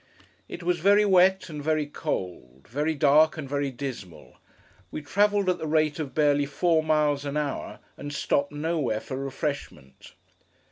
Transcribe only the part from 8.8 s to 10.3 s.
for refreshment.